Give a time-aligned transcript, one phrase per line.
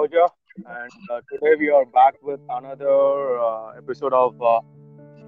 [0.00, 0.26] Moja,
[0.56, 2.98] and uh, today we are back with another
[3.38, 4.60] uh, episode of uh,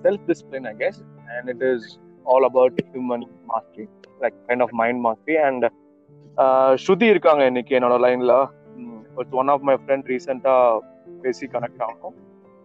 [0.02, 0.96] Self Discipline, I guess,
[1.30, 3.86] and it is all about human mastery,
[4.22, 5.36] like kind of mind mastery.
[5.38, 5.62] And
[6.82, 8.34] Shruti uh, இருக்காங்க இன்னைக்கு என்னோட லைன்ல
[9.20, 10.54] it's one of my friend ரீசெண்டா
[11.24, 12.14] பேசி connect ஆகும்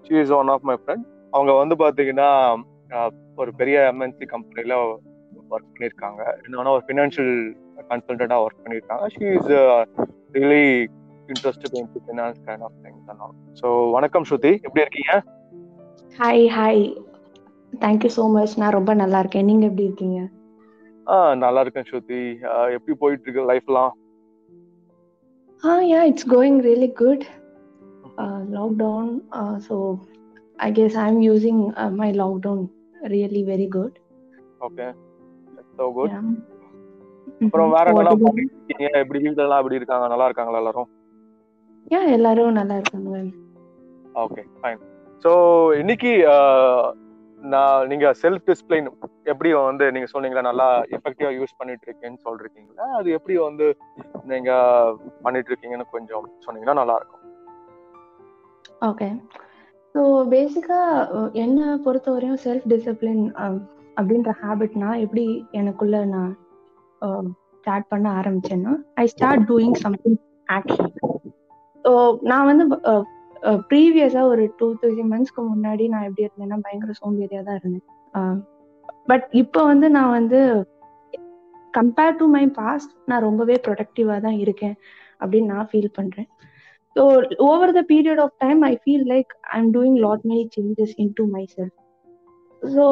[0.05, 1.05] she is one of my friend
[1.35, 2.29] அவங்க வந்து பார்த்தீங்கன்னா
[3.41, 4.75] ஒரு பெரிய எம்என்சி கம்பெனியில்
[5.51, 7.35] ஒர்க் பண்ணியிருக்காங்க இன்னொன்னா ஒரு ஃபினான்ஷியல்
[7.91, 9.51] கன்சல்டண்ட்டாக ஒர்க் பண்ணியிருக்காங்க she is
[10.37, 10.63] really
[11.29, 15.13] interest into finance kind of things and all so வணக்கம் ஸ்ருதி எப்படி இருக்கீங்க
[16.15, 16.83] hi hi
[18.01, 20.19] you so much நான் ரொம்ப நல்லா இருக்கேன் நீங்க எப்படி இருக்கீங்க
[21.07, 22.21] ஆ நல்லா இருக்கேன் ஸ்ருதி
[22.75, 23.93] எப்படி போயிட்டு இருக்கு லைஃப்லாம்
[25.63, 27.25] ah yeah it's going really good
[28.57, 29.11] lockdown
[29.67, 29.77] so
[30.59, 31.61] I guess I am using
[31.95, 32.63] my lockdown
[33.07, 33.97] really very good
[34.61, 34.87] okay
[35.77, 36.15] so good
[37.45, 37.99] அப்புறம் வேற mm-hmm.
[37.99, 40.89] என்னலாம் பண்ணிட்டு இருக்கீங்க எப்படி வீட்ல எல்லாம் எப்படி இருக்காங்க நல்லா இருக்காங்களா எல்லாரும்
[41.87, 43.19] யா எல்லாரும் நல்லா இருக்காங்க
[44.15, 44.79] ஓகே ஃபைன்
[45.25, 45.31] ஸோ
[45.79, 46.11] இன்னைக்கு
[47.41, 48.87] நான் நீங்க செல்ஃப் டிஸ்பிளைன்
[49.23, 53.67] எப்படி வந்து நீங்க சொன்னீங்க நல்லா எஃபெக்டிவா யூஸ் பண்ணிட்டு இருக்கேன்னு சொல்றீங்களா அது எப்படி வந்து
[54.25, 54.51] நீங்க
[55.23, 57.23] பண்ணிட்டு இருக்கீங்கன்னு கொஞ்சம் சொன்னீங்கன்னா நல்லா இருக்கும்
[58.81, 59.09] ஓகே
[59.95, 60.01] ஸோ
[60.29, 60.79] பேசிக்கா
[61.35, 63.23] என்னை பொறுத்த வரையும் செல்ஃப் டிசிப்ளின்
[63.97, 65.25] அப்படின்ற ஹேபிட்னா எப்படி
[65.53, 66.33] எனக்குள்ள நான்
[67.59, 68.73] ஸ்டார்ட் பண்ண ஆரம்பிச்சேன்னா
[68.95, 70.19] I start doing something
[70.49, 70.91] action
[72.21, 72.65] நான் வந்து
[73.69, 78.39] ப்ரீவியஸாக ஒரு டூ த்ரீ மந்த்ஸ்க்கு முன்னாடி நான் எப்படி இருந்தேன்னா பயங்கர சோம்பேறியா தான் இருந்தேன்
[79.07, 80.39] பட் இப்போ வந்து நான் வந்து
[81.73, 84.75] கம்பேர் டு மை பாஸ்ட் நான் ரொம்பவே ப்ரொடக்டிவாக தான் இருக்கேன்
[85.21, 86.29] அப்படின்னு நான் ஃபீல் பண்றேன்
[86.95, 87.03] so
[87.45, 91.13] over the period of time I feel like I am doing lot many changes in
[91.15, 91.75] to myself
[92.61, 92.85] so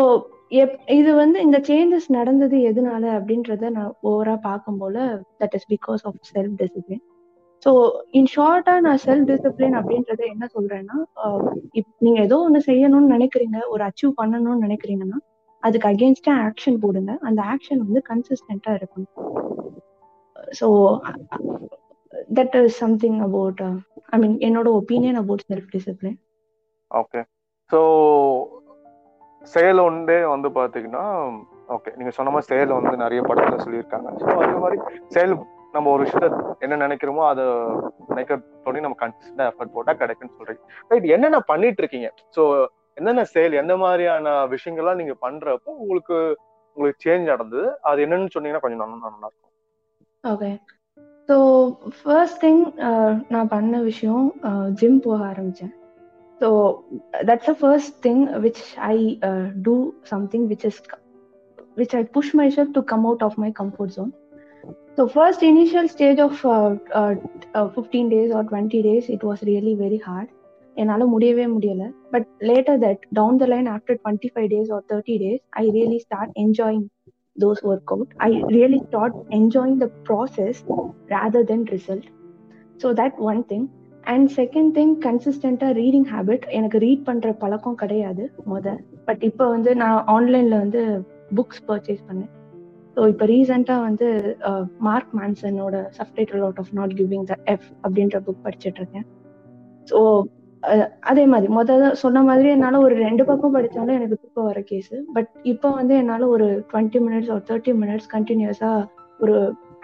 [0.56, 4.98] எப் இது வந்து இந்த சேஞ்சஸ் நடந்தது எதனால அப்படின்றத நான் ஓவராக பார்க்கும் போல
[5.39, 7.03] that is because of self discipline
[7.66, 7.72] so
[8.11, 10.98] in ஷார்ட்டா நான் செல்ஃப் டிசிப்ளின் அப்படின்றத என்ன சொல்றேன்னா
[11.73, 15.20] இப் நீங்க ஏதோ ஒன்று செய்யணும்னு நினைக்கிறீங்க ஒரு அச்சீவ் பண்ணணும்னு நினைக்கிறீங்கன்னா
[15.64, 19.08] அதுக்கு அகேன்ஸ்டா ஆக்ஷன் போடுங்க அந்த ஆக்ஷன் வந்து கன்சிஸ்டண்டா இருக்கும்
[20.54, 20.67] so
[22.32, 23.64] that is something about
[24.10, 26.20] I mean என்னோட opinion about self discipline
[26.92, 27.21] okay
[27.71, 27.80] so
[29.43, 31.05] செயல் ஒன்றே வந்து பார்த்தீங்கன்னா
[31.70, 34.77] ஓகே நீங்க சொன்ன மாதிரி செயல் வந்து நிறைய படத்துல சொல்லியிருக்காங்க ஸோ அதே மாதிரி
[35.10, 35.36] செயல்
[35.76, 37.43] நம்ம ஒரு விஷயத்த என்ன நினைக்கிறோமோ அதை
[38.11, 42.43] நினைக்கிற தோணி நம்ம கன்சிஸ்டன்டா எஃபர்ட் போட்டா கிடைக்குன்னு சொல்றீங்க ரைட் என்னென்ன பண்ணிட்டு இருக்கீங்க சோ
[42.98, 46.17] என்னென்ன செயல் எந்த மாதிரியான விஷயங்கள்லாம் நீங்க பண்றப்போ உங்களுக்கு
[46.77, 49.52] உங்களுக்கு சேஞ்ச் நடந்தது அது என்னன்னு சொன்னீங்கன்னா கொஞ்சம் நல்லா இருக்கும்
[50.23, 50.52] ஓகே
[51.30, 51.36] ஸோ
[51.98, 52.61] ஃபர்ஸ்ட் திங்
[53.30, 54.26] நான் பண்ண விஷயம்
[54.82, 55.73] ஜிம் போக ஆரம்பித்தேன்
[56.42, 56.49] so
[57.27, 58.64] that's a first thing which
[58.88, 58.95] I
[59.66, 59.76] do
[60.11, 60.80] something which is
[61.77, 64.11] which I push myself to come out of my comfort zone
[64.98, 67.16] So first initial stage of uh, uh,
[67.54, 70.30] uh, 15 days or 20 days, it was really very hard.
[72.11, 76.30] But later that down the line after 25 days or 30 days, I really start
[76.36, 76.89] enjoying
[77.36, 78.08] those workout.
[78.21, 80.64] I really start enjoying the process
[81.10, 82.05] rather than result.
[82.77, 83.70] So that one thing.
[84.05, 86.45] And second thing, consistent ah reading habit.
[86.86, 90.83] read பண்ற பழக்கம் கிடையாது மொதல் but இப்போ வந்து online ஆன்லைன்ல வந்து
[91.36, 92.32] books purchase பண்ணேன்
[92.98, 94.08] so இப்போ ரீசெண்டாக வந்து
[94.80, 99.05] மார்க் மான்சனோட subtitle out of not giving the F அப்படின்ற புக் படிச்சுட்டு இருக்கேன்
[99.88, 99.99] ஸோ
[101.02, 105.30] அதே மாதிரி முதல்ல சொன்ன மாதிரி என்னால் ஒரு ரெண்டு பக்கம் படித்தாலும் எனக்கு தூக்கம் வர கேஸ் பட்
[105.43, 108.88] இப்போ வந்து என்னால் ஒரு டுவெண்ட்டி மினிட்ஸ் ஒரு தேர்ட்டி மினிட்ஸ் கண்டினியூஸாக
[109.20, 109.36] ஒரு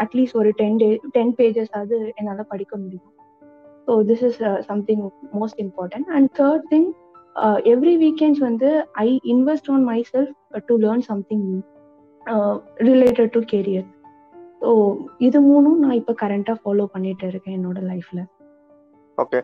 [0.00, 3.08] அட்லீஸ்ட் ஒரு டென் டே டென் பேஜஸ் அது என்னால் படிக்க முடியும்
[3.88, 4.40] so this is
[4.66, 5.04] something
[5.34, 6.90] most important and third thing
[7.66, 8.70] every weekends வந்து
[9.02, 11.62] I invest on myself to learn something new
[12.82, 13.88] related to career
[14.62, 14.72] so
[15.20, 18.22] இது மூணும் நான் இப்போ கரண்டாக ஃபாலோ பண்ணிட்டு இருக்கேன் என்னோட லைஃப்ல
[19.18, 19.40] ஓகே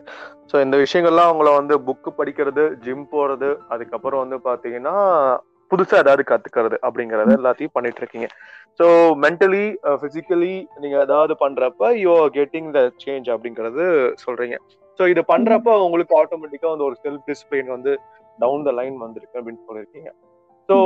[0.50, 4.94] ஸோ இந்த விஷயங்கள்லாம் அவங்கள வந்து புக்கு படிக்கிறது ஜிம் போறது அதுக்கப்புறம் வந்து பார்த்தீங்கன்னா
[5.70, 8.28] புதுசாக ஏதாவது கற்றுக்கிறது அப்படிங்கறத எல்லாத்தையும் பண்ணிட்டு இருக்கீங்க
[8.80, 8.86] ஸோ
[9.16, 9.64] மென்டலி
[10.02, 13.84] பிசிக்கலி நீங்க ஏதாவது பண்றப்ப you are getting the change அப்படிங்கறது
[14.24, 14.56] சொல்றீங்க
[14.98, 17.92] ஸோ இது பண்றப்ப உங்களுக்கு ஆட்டோமேட்டிக்காக வந்து ஒரு செல்ஃப் டிசிப்ளின் வந்து
[18.38, 20.10] டவுன் த லைன் வந்திருக்கு அப்படின்னு சொல்லியிருக்கீங்க
[20.68, 20.76] ஸோ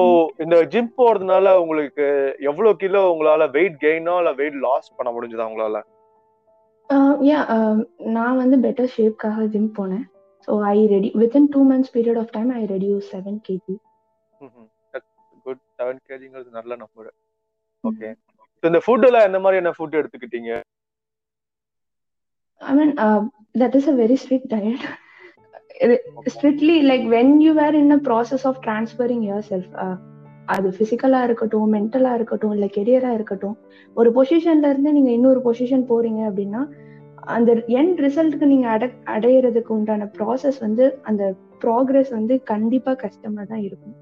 [0.43, 2.05] இந்த ஜிம் போறதுனால உங்களுக்கு
[2.43, 5.79] எவ்வளவு கிலோ உங்களால வெயிட் கெயினோ இல்ல வெயிட் லாஸ் பண்ண முடிஞ்சதா உங்களால
[8.15, 10.05] நான் வந்து பெட்டர் ஷேப்காக ஜிம் போனேன்
[10.49, 13.75] so I ready within two months period of time I reduce seven KG
[15.47, 17.11] good seven கேஜிங்கிறது நல்ல நம்பர்
[17.85, 18.11] ஓகே
[18.63, 20.51] இந்த ஃபுட் எல்லாம் எந்த மாதிரியான ஃபுட் எடுத்துக்கிட்டீங்க
[22.61, 22.93] I mean
[23.63, 24.85] that is a very strict diet
[26.33, 29.73] strictly like when you were in a process of transferring yourself
[30.49, 33.57] அது ஃபிசிக்கலா இருக்கட்டும் மென்டலா இருக்கட்டும் இல்லை கெரியரா இருக்கட்டும்
[33.97, 36.63] ஒரு பொசிஷன்ல இருந்து நீங்க இன்னொரு பொசிஷன் போறீங்க அப்படின்னா
[37.29, 38.85] அந்த எண்ட் ரிசல்ட்டுக்கு நீங்க அட
[39.07, 41.25] அடையிறதுக்கு உண்டான ப்ராசஸ் வந்து அந்த
[41.65, 43.95] ப்ராக்ரஸ் வந்து கண்டிப்பா கஷ்டமா தான் இருக்கும்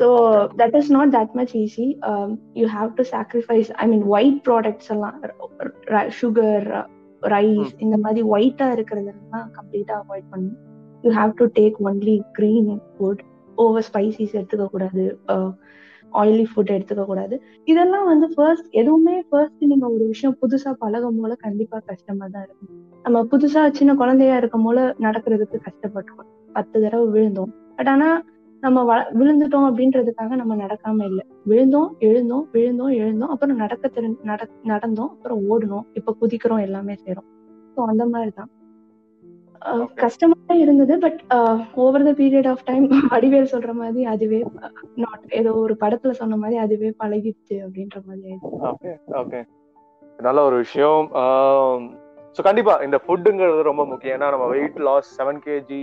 [0.00, 0.06] so
[0.56, 1.86] that is not that much easy
[2.60, 5.16] you have to sacrifice I mean white products எல்லாம்
[6.20, 6.68] சுகர்
[7.22, 7.82] ரைஸ் hmm.
[7.84, 10.71] இந்த மாதிரி ஒயிட்டா இருக்கிறதெல்லாம் கம்ப்ளீட்டா அவாய்ட் பண்ணணும்
[11.04, 13.22] you have to take only green food
[13.58, 15.04] over spices எடுத்துக்க கூடாது
[16.12, 17.34] ஆயிலி ஃபுட் எடுத்துக்க கூடாது
[17.64, 22.70] இதெல்லாம் வந்து ஃபர்ஸ்ட் எதுவுமே ஃபர்ஸ்ட் நீங்க ஒரு விஷயம் புதுசா பழகும் போல கண்டிப்பா கஷ்டமா தான் இருக்கும்
[23.04, 26.28] நம்ம புதுசா சின்ன குழந்தையா இருக்கும் போல நடக்கிறதுக்கு கஷ்டப்பட்டோம்
[26.50, 28.08] பத்து தடவை விழுந்தோம் பட் ஆனா
[28.62, 34.42] நம்ம வ விழுந்துட்டோம் அப்படின்றதுக்காக நம்ம நடக்காம இல்லை விழுந்தோம் எழுந்தோம் விழுந்தோம் எழுந்தோம் அப்புறம் நடக்க தெரி நட
[34.64, 37.28] நடந்தோம் அப்புறம் ஓடணும் இப்ப குதிக்கிறோம் எல்லாமே செய்யறோம்
[37.76, 38.50] ஸோ அந்த மாதிரி தான்
[39.96, 41.20] கஷ்டமா இருந்தது but
[41.76, 42.86] over the period of time
[43.10, 44.40] அடிவேல் சொல்ற மாதிரி அதுவே
[44.96, 48.34] நாட் ஏதோ ஒரு படத்துல சொன்ன மாதிரி அதுவே பழகிடுச்சு அப்படின்ற மாதிரி
[48.70, 48.92] ஓகே
[49.14, 49.40] ஓகே
[50.18, 51.08] நல்ல ஒரு விஷயம்
[52.36, 55.80] ஸோ கண்டிப்பா இந்த ஃபுட்டுங்கிறது ரொம்ப முக்கியம் ஏன்னா நம்ம வெயிட் லாஸ் செவன் கேஜி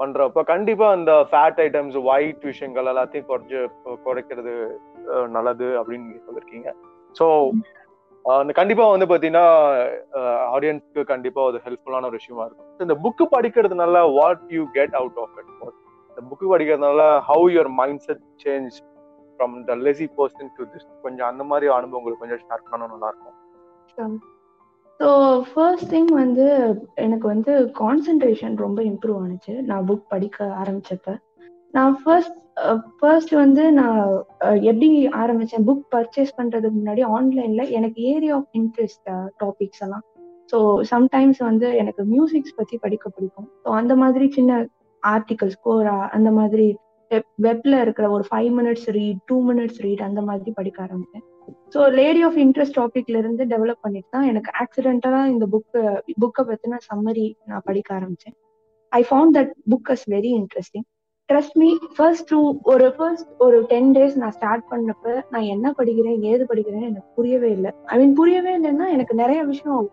[0.00, 3.60] பண்றப்ப கண்டிப்பா அந்த ஃபேட் ஐட்டம்ஸ் ஒயிட் விஷயங்கள் எல்லாத்தையும் குறைஞ்சு
[4.04, 4.54] குறைக்கிறது
[5.28, 6.70] நல்லது அப்படின்னு சொல்லிருக்கீங்க
[7.16, 7.26] ஸோ
[8.34, 9.46] அந்த கண்டிப்பா வந்து பாத்தீங்கன்னா
[10.54, 15.36] ஆடியன்ஸ்க்கு கண்டிப்பா ஒரு ஹெல்ப்ஃபுல்லான ஒரு விஷயமா இருக்கும் இந்த புக்கு படிக்கிறதுனால what you get out of
[15.38, 15.52] it
[16.10, 18.74] இந்த புக்கு படிக்கிறதுனால how your mindset change
[19.40, 23.10] from the lazy person to this கொஞ்சம் அந்த மாதிரி அனுபவம் உங்களுக்கு கொஞ்சம் ஷேர் பண்ணணும் நல்லா
[23.12, 24.16] இருக்கும்
[25.00, 25.08] ஸோ
[25.48, 26.46] ஃபர்ஸ்ட் திங் வந்து
[26.96, 27.52] எனக்கு வந்து
[27.78, 31.14] கான்சென்ட்ரேஷன் ரொம்ப இம்ப்ரூவ் ஆனிச்சு நான் புக் படிக்க ஆரம்பிச்சப்ப
[31.74, 32.38] நான் ஃபர்ஸ்ட்
[32.98, 33.98] ஃபர்ஸ்ட் uh, வந்து நான்
[34.44, 34.88] uh, எப்படி
[35.20, 39.08] ஆரம்பிச்சேன் புக் பர்ச்சேஸ் பண்றதுக்கு முன்னாடி ஆன்லைன்ல எனக்கு ஏரியா ஆஃப் இன்ட்ரெஸ்ட்
[39.38, 40.04] டாபிக்ஸ் எல்லாம்
[40.52, 40.58] ஸோ
[40.90, 44.52] சம்டைம்ஸ் வந்து எனக்கு மியூசிக்ஸ் பத்தி படிக்க பிடிக்கும் ஸோ அந்த மாதிரி சின்ன
[45.02, 46.68] ஆர்டிகல்ஸ் கோரா அந்த மாதிரி
[47.40, 51.24] வெப்ல இருக்கிற ஒரு five minutes read two minutes read அந்த மாதிரி படிக்க ஆரம்பிச்சேன்
[51.74, 55.82] ஸோ லேடி ஆஃப் இன்ட்ரெஸ்ட் டாபிக்ல இருந்து டெவலப் பண்ணிட்டு தான் எனக்கு ஆக்சிடென்டலா இந்த புக்கு
[56.20, 58.36] புக்கை பத்தின சம்மரி நான் படிக்க ஆரம்பிச்சேன்
[58.92, 60.86] I found that book is very interesting
[61.28, 62.38] trust me first two
[62.62, 67.50] ஒரு ஃபர்ஸ்ட் ஒரு டென் டேஸ் நான் ஸ்டார்ட் பண்ணப்ப நான் என்ன படிக்கிறேன் ஏது படிக்கிறேன்னு எனக்கு புரியவே
[67.50, 69.90] இல்லை ஐ மீன் புரியவே இல்லைன்னா எனக்கு நிறைய விஷயம்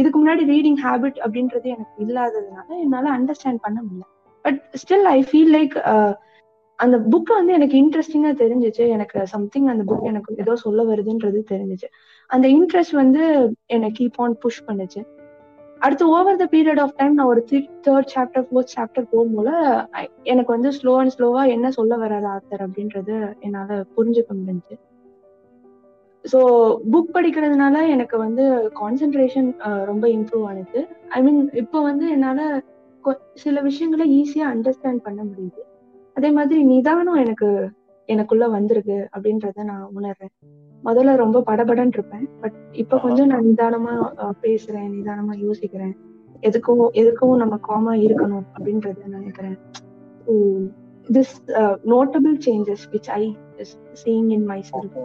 [0.00, 4.06] இதுக்கு முன்னாடி ரீடிங் ஹேபிட் அப்படின்றது எனக்கு இல்லாததுனால என்னால அண்டர்ஸ்டாண்ட் பண்ண முடியல
[4.44, 5.74] but still I feel like
[6.78, 11.88] அந்த புக் வந்து எனக்கு இன்ட்ரெஸ்டிங்கா தெரிஞ்சிச்சு எனக்கு சம்திங் அந்த புக் எனக்கு ஏதோ சொல்ல வருதுன்றது தெரிஞ்சிச்சு
[12.30, 13.22] அந்த இன்ட்ரெஸ்ட் வந்து
[13.66, 15.02] என்னை கீப் ஆன் புஷ் பண்ணுச்சு
[15.84, 19.50] அடுத்து over the period of time நான் ஒரு three third chapter fourth chapter போகும்போல
[20.24, 23.16] எனக்கு வந்து ஸ்லோ அண்ட் ஸ்லோவா என்ன சொல்ல வராது ஆத்தர் அப்படின்றது
[23.40, 24.76] என்னால புரிஞ்சுக்க முடிஞ்சு
[26.24, 26.38] ஸோ
[26.92, 28.44] புக் படிக்கிறதுனால எனக்கு வந்து
[28.80, 29.48] கான்சென்ட்ரேஷன்
[29.84, 30.80] ரொம்ப இம்ப்ரூவ் ஆனது
[31.10, 32.44] ஐ மீன் இப்போ வந்து என்னால்
[33.36, 35.62] சில விஷயங்களை ஈஸியாக அண்டர்ஸ்டாண்ட் பண்ண முடியுது
[36.16, 37.48] அதே மாதிரி நிதானம் எனக்கு
[38.08, 40.34] எனக்குள்ள வந்திருக்கு அப்படின்றத நான் உணர்றேன்
[40.84, 43.94] முதல்ல ரொம்ப படபடன் இருப்பேன் பட் இப்ப கொஞ்சம் நான் நிதானமா
[44.42, 45.94] பேசுறேன் நிதானமா யோசிக்கிறேன்
[46.42, 49.58] எதுக்கும் எதுக்கும் நம்ம காமா இருக்கணும் அப்படின்றத நினைக்கிறேன்
[51.06, 51.34] this
[51.94, 53.22] notable changes which I
[54.04, 54.98] seeing in myself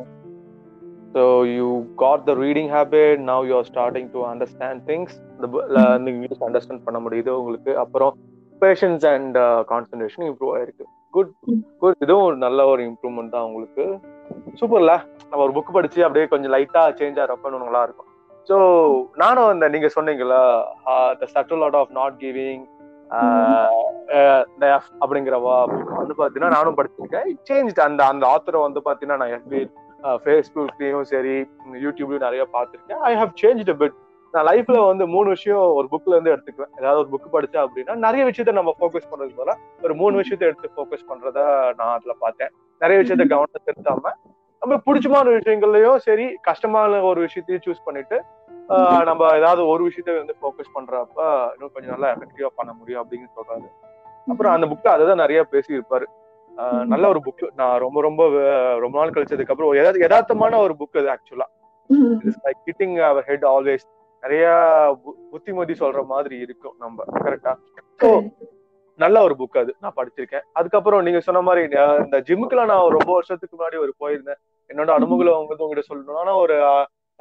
[1.13, 1.21] so
[1.43, 1.67] you
[1.95, 5.11] got the reading habit now you are starting to understand things
[5.39, 5.49] the
[5.77, 6.35] learning mm-hmm.
[6.35, 8.13] you understand பண்ண முடியுது உங்களுக்கு அப்புறம்
[8.61, 9.37] பேஷன்ஸ் அண்ட்
[9.71, 10.85] கான்சன்ட்ரேஷன் இம்ப்ரூவ் ஆயிருக்கு
[11.13, 11.31] good
[11.79, 13.85] good இதுவும் ஒரு நல்ல ஒரு improvement தான் உங்களுக்கு
[14.59, 14.93] சூப்பர்ல
[15.21, 18.07] நம்ம ஒரு புக் படிச்சு அப்படியே கொஞ்சம் லைட்டா சேஞ்ச் ஆகிறப்பன்னு நல்லா இருக்கும்
[18.49, 18.57] ஸோ
[19.15, 20.37] நானும் அந்த நீங்க சொன்னீங்கல்ல
[21.19, 22.65] the subtle art of not giving
[25.01, 29.61] அப்படிங்கிற வந்து பாத்தீங்கன்னா நானும் படிச்சிருக்கேன் சேஞ்ச் அந்த அந்த ஆத்தரை வந்து பாத்தீங்கன்னா நான் எஃபி
[30.23, 31.35] ஃபேஸ்புக்லயும் uh, சரி
[31.81, 33.97] யூடியூப்லயும் நிறைய பார்த்துருக்கேன் ஐ ஹவ் சேஞ்ச் பிட்
[34.33, 38.23] நான் லைஃப்ல வந்து மூணு விஷயம் ஒரு புக்ல இருந்து எடுத்துக்குவேன் ஏதாவது ஒரு புக் படிச்சா அப்படின்னா நிறைய
[38.25, 39.53] விஷயத்த நம்ம ஃபோக்கஸ் பண்றது போல
[39.83, 41.45] ஒரு மூணு விஷயத்த எடுத்து ஃபோக்கஸ் பண்றதா
[41.79, 42.51] நான் அதுல பார்த்தேன்
[42.81, 44.13] நிறைய விஷயத்த கவனத்தை செலுத்தாம
[44.61, 48.17] நம்ம பிடிச்சமான விஷயங்கள்லயும் சரி கஷ்டமான ஒரு விஷயத்தையும் சூஸ் பண்ணிட்டு
[49.05, 51.19] நம்ம ஏதாவது ஒரு விஷயத்த வந்து ஃபோக்கஸ் பண்றப்ப
[51.53, 53.69] இன்னும் கொஞ்சம் நல்லா எஃபெக்டிவா பண்ண முடியும் அப்படின்னு சொல்றாரு
[54.27, 56.07] அப்புறம் அந்த புக்ல அதை தான் நிறைய பேசியிருப்பாரு
[56.85, 58.21] நல்ல ஒரு புக் நான் ரொம்ப ரொம்ப
[58.79, 61.47] ரொம்ப நாள் கழிச்சதுக்கு அப்புறம் ஏதாவது யதார்த்தமான ஒரு புக் இது ஆக்சுவலா
[62.17, 63.85] it's like kidding our head always
[64.23, 64.45] நிறைய
[65.31, 67.53] புத்திமதி சொல்ற மாதிரி இருக்கும் நம்ம கரெக்டா
[67.99, 68.09] ஸோ
[68.99, 71.61] நல்ல ஒரு புக் அது நான் படிச்சிருக்கேன் அதுக்கப்புறம் நீங்க சொன்ன மாதிரி
[72.05, 74.39] இந்த ஜிம்முக்குலாம் நான் ரொம்ப வருஷத்துக்கு முன்னாடி ஒரு போயிருந்தேன்
[74.69, 76.55] என்னோட அனுபவங்களை உங்களுக்கு உங்ககிட்ட சொல்லணும் ஆனா ஒரு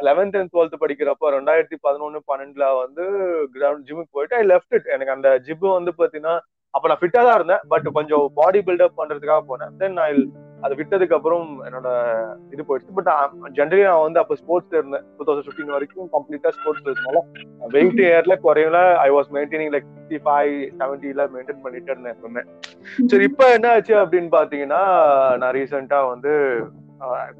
[0.00, 3.04] லெவன்த் அண்ட் டுவெல்த் படிக்கிறப்ப ரெண்டாயிரத்தி பதினொன்னு பன்னெண்டுல வந்து
[3.54, 6.34] கிரவுண்ட் ஜிம்முக்கு போயிட்டு ஐ லெஃப்ட் இட் எனக்கு அந்த ஜிம் வந்து பாத்தீங்கன்னா
[6.74, 10.20] அப்ப நான் ஃபிட்டா தான் இருந்தேன் பட் கொஞ்சம் பாடி பில்டப் பண்றதுக்காக போனேன் தென் நான்
[10.62, 11.88] அது விட்டதுக்கு அப்புறம் என்னோட
[12.52, 13.10] இது போயிடுச்சு பட்
[13.56, 17.26] ஜென்ரலி நான் வந்து அப்போ ஸ்போர்ட்ஸ் இருந்தேன் டூ தௌசண்ட் ஃபிஃப்டின் வரைக்கும் கம்ப்ளீட்டா ஸ்போர்ட்ஸ் இருந்தாலும்
[17.74, 20.54] வெயிட் இயர்ல குறையில I was maintaining like sixty five
[21.10, 22.44] எல்லாம் மெயின்டைன் பண்ணிட்டு இருந்தேன் எப்பவுமே
[23.06, 24.82] சரி இப்ப என்ன ஆச்சு அப்படின்னு பாத்தீங்கன்னா
[25.36, 26.32] நான் ரீசெண்டா வந்து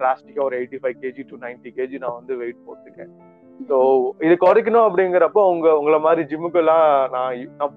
[0.00, 3.13] டிராஸ்டிக்கா ஒரு eighty five KG to ninety KG நான் வந்து வெயிட் போட்டுருக்கேன்
[3.61, 3.77] ஸோ
[4.21, 7.35] இது குறைக்கணும் அப்படிங்கிறப்ப உங்க உங்களை மாதிரி ஜிம்முக்கு எல்லாம் நான்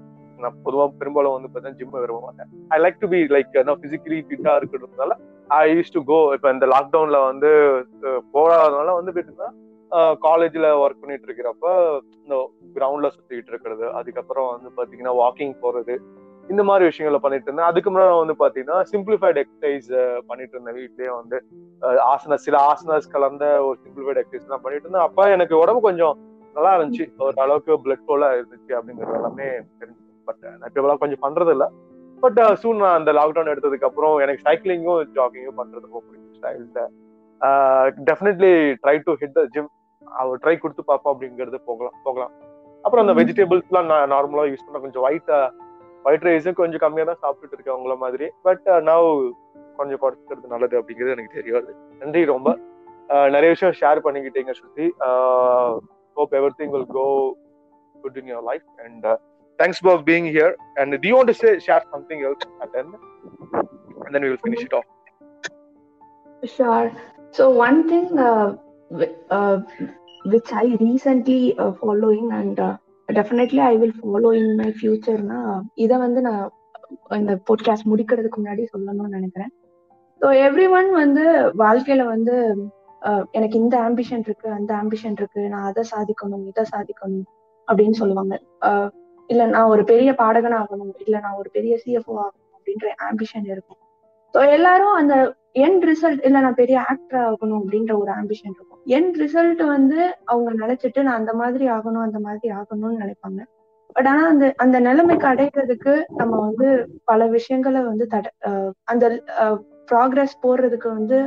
[0.42, 4.20] நான் பொதுவாக பெரும்பாலும் வந்து பார்த்தீங்கன்னா ஜிம்மு விரும்ப மாட்டேன் I like to be like நான் பிசிக்கலி
[4.22, 5.16] ஃபிட்டாக இருக்கிறதுனால
[5.58, 7.52] ஐ யூஸ் டு கோ இப்போ இந்த லாக்டவுன்ல வந்து
[8.34, 9.50] போகாதனால வந்து போயிட்டுன்னா
[10.22, 11.66] காலேஜில் ஒர்க் பண்ணிட்டு இருக்கிறப்ப
[12.20, 12.36] இந்த
[12.76, 15.96] கிரவுண்ட்ல சுற்றிக்கிட்டு இருக்கிறது அதுக்கப்புறம் வந்து பாத்தீங்கன்னா வாக்கிங் போறது
[16.44, 19.90] இந்த மாதிரி விஷயங்கள பண்ணிட்டு இருந்தேன் அதுக்கு முன்னாடி வந்து பாத்தீங்கன்னா சிம்பிளிஃபைட் எக்ஸசைஸ்
[20.30, 21.38] பண்ணிட்டு இருந்தேன் வீட்லயே வந்து
[22.08, 26.16] ஆசன சில ஆசனஸ் கலந்த ஒரு சிம்பிளிஃபைட் எக்ஸசைஸ் எல்லாம் பண்ணிட்டு இருந்தேன் அப்ப எனக்கு உடம்பு கொஞ்சம்
[26.56, 29.50] நல்லா இருந்துச்சு ஓரளவுக்கு அளவுக்கு பிளட் ஃப்ளோல இருந்துச்சு அப்படிங்கறது எல்லாமே
[29.80, 30.01] தெரிஞ்சு
[30.32, 31.68] பட் நான் இப்போ கொஞ்சம் பண்றது இல்ல
[32.24, 36.92] பட் சூன் uh, நான் அந்த லாக்டவுன் எடுத்ததுக்கு அப்புறம் எனக்கு சைக்கிளிங்கும் ஜாகிங்கும் பண்றது ரொம்ப பிடிக்கும்
[38.08, 38.52] definitely
[38.82, 39.70] try to hit the gym
[40.02, 42.34] or try கொடுத்து பார்ப்போம் அப்படிங்கிறது போகலாம் போகலாம்
[42.86, 45.32] அப்புறம் அந்த வெஜிடபிள்ஸ்லாம் நான் நார்மலா யூஸ் பண்ண கொஞ்சம் ஒயிட்
[46.06, 49.26] ஒயிட் ரைஸும் கொஞ்சம் கம்மியா தான் சாப்பிட்டுட்டு இருக்கேன் உங்கள மாதிரி பட் நான் uh,
[49.78, 51.72] கொஞ்சம் குறைச்சிக்கிறது நல்லது அப்படிங்கிறது எனக்கு தெரியாது
[52.02, 52.50] நன்றி ரொம்ப
[53.10, 54.88] uh, நிறைய விஷயம் ஷேர் பண்ணிக்கிட்டீங்க Shruti
[56.18, 57.08] hope everything will go
[57.96, 59.06] good in your life and
[59.62, 60.52] thanks for being here.
[60.78, 62.94] And do you want to say share something else at the end?
[64.04, 64.88] And then we will finish it off.
[66.44, 66.88] Sure.
[67.34, 68.08] So one thing
[73.10, 75.40] definitely I will follow in my ஃபியூச்சர்னா
[75.84, 76.44] இதை வந்து நான்
[77.18, 79.52] இந்த podcast முடிக்கிறதுக்கு முன்னாடி சொல்லணும்னு நினைக்கிறேன்
[80.22, 81.24] so every one வந்து
[81.64, 82.36] வாழ்க்கையில வந்து
[83.02, 87.26] uh, எனக்கு இந்த ஆம்பிஷன் இருக்கு அந்த ஆம்பிஷன் இருக்கு நான் அதை சாதிக்கணும் இதை சாதிக்கணும்
[87.68, 88.36] அப்படின்னு சொல்லுவாங்க
[88.68, 88.88] uh,
[89.32, 93.80] இல்ல நான் ஒரு பெரிய பாடகன் ஆகணும் இல்ல நான் ஒரு பெரிய சிஎஃப்ஓ ஆகணும் அப்படின்ற ஆம்பிஷன் இருக்கும்
[94.34, 95.14] ஸோ எல்லாரும் அந்த
[95.60, 100.00] என் ரிசல்ட் இல்ல நான் பெரிய ஆக்டர் ஆகணும் அப்படின்ற ஒரு ஆம்பிஷன் இருக்கும் என் ரிசல்ட் வந்து
[100.26, 103.42] அவங்க நினைச்சிட்டு நான் அந்த மாதிரி ஆகணும் அந்த மாதிரி ஆகணும்னு நினைப்பாங்க
[103.96, 106.68] பட் ஆனா அந்த அந்த நிலைமைக்கு அடைக்கிறதுக்கு நம்ம வந்து
[107.04, 108.28] பல விஷயங்களை வந்து தட
[108.84, 109.06] அந்த
[109.92, 111.18] ப்ராக்ரஸ் போடுறதுக்கு வந்து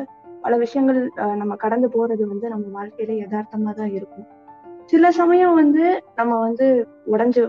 [0.43, 1.01] பல விஷயங்கள்
[1.37, 4.27] நம்ம கடந்து போறது வந்து நம்ம வாழ்க்கையில யதார்த்தமா தான் இருக்கும்
[4.85, 5.85] சில சமயம் வந்து
[6.17, 6.67] நம்ம வந்து
[7.07, 7.43] உடஞ்சு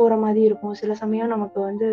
[0.00, 1.88] போற மாதிரி இருக்கும் சில சமயம் நமக்கு வந்து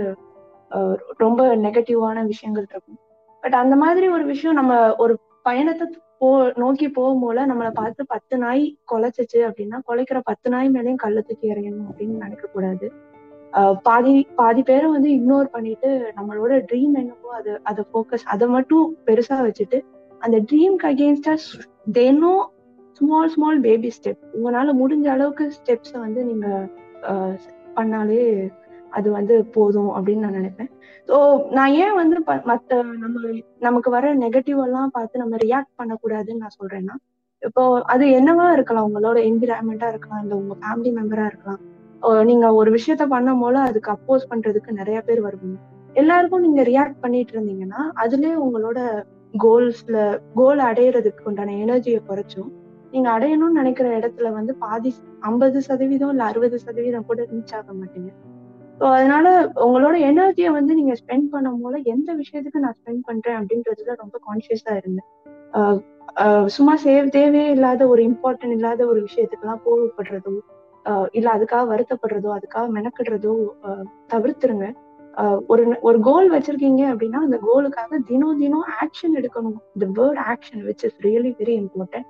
[1.18, 3.00] ரொம்ப நெகட்டிவான விஷயங்கள் இருக்கும்
[3.44, 5.14] பட் அந்த மாதிரி ஒரு விஷயம் நம்ம ஒரு
[5.42, 5.86] பயணத்தை
[6.18, 6.30] போ
[6.54, 11.90] நோக்கி போகும் போல நம்மளை பார்த்து பத்து நாய் கொலைச்சிச்சு அப்படின்னா கொலைக்கிற பத்து நாய் மேலேயும் கள்ளத்துக்கு இறையணும்
[11.90, 12.88] அப்படின்னு நினைக்க கூடாது
[13.84, 19.38] பாதி பாதி பேரை வந்து இக்னோர் பண்ணிட்டு நம்மளோட ட்ரீம் என்னவோ அது அதை ஃபோக்கஸ் அதை மட்டும் பெருசா
[19.42, 19.80] வச்சுட்டு
[20.22, 21.36] அந்த ட்ரீம்க்கு அகேன்ஸ்டா
[21.92, 22.44] தினம்
[23.02, 26.48] ஸ்மால் ஸ்மால் பேபி ஸ்டெப் உங்களால முடிஞ்ச அளவுக்கு ஸ்டெப்ஸை வந்து நீங்க
[27.78, 28.24] பண்ணாலே
[28.92, 30.70] அது வந்து போதும் அப்படின்னு நான் நினைப்பேன்
[31.10, 31.18] ஸோ
[31.50, 32.18] நான் ஏன் வந்து
[32.46, 32.80] மற்ற
[32.96, 33.18] நம்ம
[33.60, 36.96] நமக்கு வர நெகட்டிவ் எல்லாம் பார்த்து நம்ம ரியாக்ட் பண்ணக்கூடாதுன்னு நான் சொல்றேன்னா
[37.42, 41.62] இப்போ அது என்னவா இருக்கலாம் உங்களோட என்விரான்மெண்டா இருக்கலாம் இல்லை உங்க ஃபேமிலி மெம்பரா இருக்கலாம்
[42.26, 45.58] நீங்க ஒரு விஷயத்த பண்ணும் போல அதுக்கு அப்போஸ் பண்றதுக்கு நிறைய பேர் வருவீங்க
[45.96, 48.80] எல்லாருக்கும் நீங்க ரியாக்ட் பண்ணிட்டு இருந்தீங்கன்னா அதுலயே உங்களோட
[49.34, 49.98] கோல்ஸ்ல
[50.36, 52.50] கோல் அடையிறதுக்கு உண்டான எனர்ஜியை குறைச்சும்
[52.94, 54.92] நீங்க அடையணும்னு நினைக்கிற இடத்துல வந்து பாதி
[55.22, 58.10] ஐம்பது சதவீதம் இல்ல அறுபது சதவீதம் கூட ரீச் ஆக மாட்டீங்க
[58.80, 59.28] ஸோ அதனால
[59.66, 64.74] உங்களோட எனர்ஜியை வந்து நீங்க ஸ்பெண்ட் பண்ணும் போல எந்த விஷயத்துக்கு நான் ஸ்பெண்ட் பண்றேன் அப்படின்றதுல ரொம்ப கான்சியஸா
[64.78, 65.08] இருந்தேன்
[66.48, 70.36] சும்மா சேவ் தேவையே இல்லாத ஒரு இம்பார்ட்டன்ட் இல்லாத ஒரு விஷயத்துக்கெல்லாம் கோவப்படுறதோ
[71.12, 73.34] இல்ல அதுக்காக வருத்தப்படுறதோ அதுக்காக மெனக்கிடுறதோ
[74.08, 74.68] தவிர்த்துருங்க
[75.48, 80.86] ஒரு ஒரு கோல் வச்சிருக்கீங்க அப்படின்னா அந்த கோலுக்காக தினம் தினம் ஆக்ஷன் எடுக்கணும் இந்த word action which
[80.86, 82.08] is really very important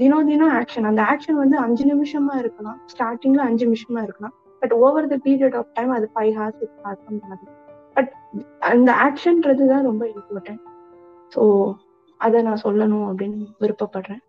[0.00, 5.08] தினம் தினம் ஆக்ஷன் அந்த ஆக்ஷன் வந்து அஞ்சு நிமிஷமா இருக்கலாம் ஸ்டார்டிங்ல அஞ்சு நிமிஷமா இருக்கலாம் but over
[5.08, 7.44] the period of time அது five hours six hours
[7.96, 8.12] but
[8.60, 10.62] அந்த ஆக்ஷன்றது தான் ரொம்ப இம்பார்ட்டன்ட்
[11.32, 11.42] ஸோ
[12.20, 14.22] அதை நான் சொல்லணும் அப்படின்னு விருப்பப்படுறேன்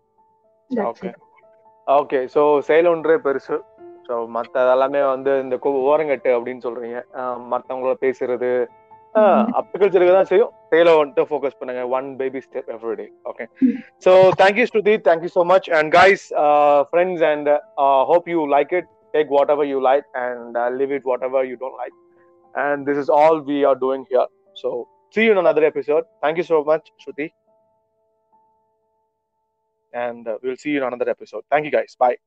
[1.86, 3.56] ஓகே ஸோ செயல் ஒன்றே பெருசு
[4.08, 5.56] ஸோ மற்ற எல்லாமே வந்து இந்த
[5.84, 6.98] ஓரங்கட்டு அப்படின்னு சொல்றீங்க
[7.48, 8.50] மற்றவங்கள பேசுறது
[9.60, 13.46] அப்டிகல்ச்சருக்கு தான் செய்யும் டேல வந்துட்டு ஃபோக்கஸ் பண்ணுங்க one baby step every day okay
[14.06, 16.26] so thank you Shruti thank you so much and guys
[16.90, 17.50] friends and
[18.12, 21.56] hope you like it take whatever you like and live it whatever you
[21.64, 21.96] don't like
[22.54, 24.30] and this is all we are doing here
[24.56, 24.70] so
[25.14, 26.04] see you in another episode.
[26.22, 27.30] Thank you so much, Shruti.
[29.92, 31.44] And uh, we'll see you in another episode.
[31.50, 31.96] Thank you guys.
[31.98, 32.16] Bye.